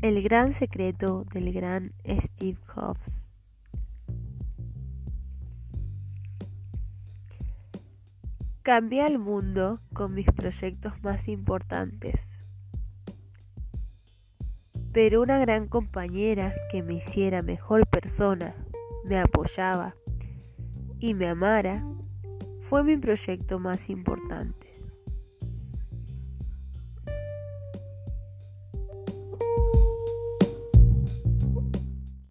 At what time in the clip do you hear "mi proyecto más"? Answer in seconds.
22.84-23.90